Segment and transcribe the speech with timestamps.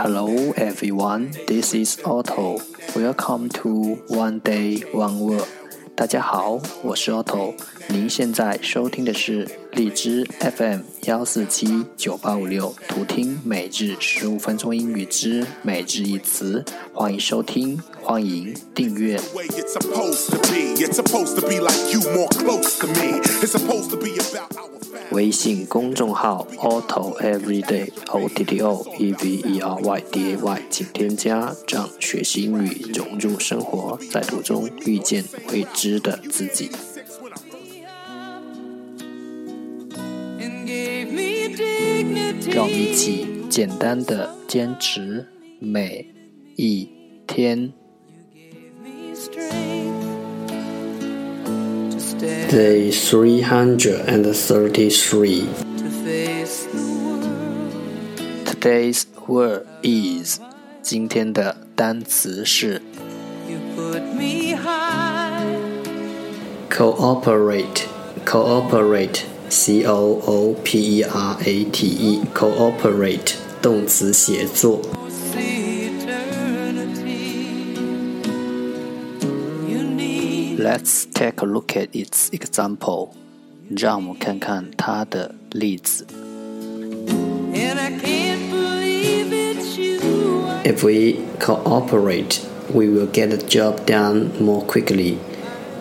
[0.00, 2.60] Hello everyone, this is Otto.
[2.94, 5.44] Welcome to One Day One Word.
[5.96, 7.54] 大家好，我是 Otto。
[7.88, 16.64] 您现在收听的是荔枝 FM 幺四七九八五六，图听每日十五分钟英语之每日一词。
[16.92, 19.18] 欢迎收听，欢迎订阅。
[25.10, 36.70] 微信公众号 Otto Everyday O T T O E V E R Y D A Y，请添加，让学习英语融入生活，在途中遇见未知的自己。
[42.51, 45.25] 让我们一起简单的坚持
[45.59, 46.07] 每
[46.55, 46.89] 一
[47.27, 47.73] 天。
[52.49, 55.47] Day 333.
[58.45, 60.39] Today's word is
[60.81, 62.81] 今天的单词是
[66.69, 67.83] cooperate
[68.25, 74.81] cooperate c o o p e r a t e cooperate 动词协作。
[80.57, 83.09] Let's take a look at its example.
[83.69, 86.05] 让我们看看它的例子。
[90.63, 92.39] If we cooperate,
[92.73, 95.17] we will get the job done more quickly.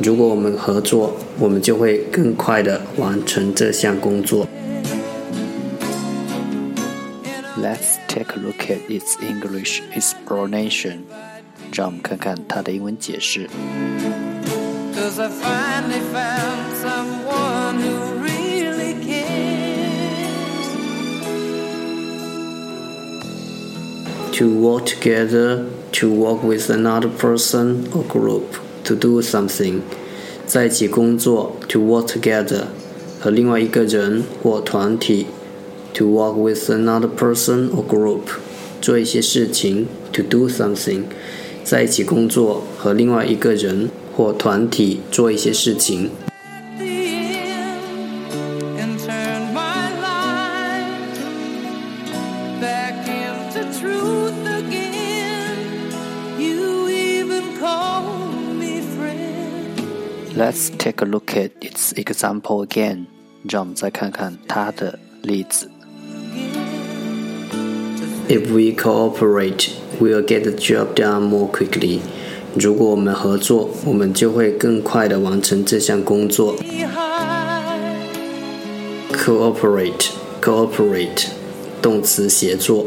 [0.00, 4.48] 如果我们合作，我们就会更快的完成这项工作。
[7.56, 11.05] Let's take a look at its English explanation.
[11.72, 13.48] 让我们看看它的英文解释。
[14.94, 19.33] Cause I finally found someone who really cares.
[24.38, 29.80] To work together, to work with another person or group to do something，
[30.47, 32.65] 在一起工作，to work together，
[33.20, 35.26] 和另外一个人或团体，
[35.94, 38.22] to work with another person or group，
[38.81, 41.03] 做一些事情，to do something，
[41.62, 43.91] 在一起工作和另外一个人。
[44.15, 46.10] 或团体做一些事情。
[60.37, 63.06] Let's take a look at its example again。
[63.48, 65.69] 让我们再看看它的例子。
[68.28, 69.70] If we cooperate,
[70.00, 72.00] we'll get the job done more quickly.
[72.54, 76.56] 如果我们合作，我们就会更快地完成这项工作。
[79.12, 80.10] Cooperate,
[80.41, 81.26] cooperate，
[81.82, 82.87] 动词协作。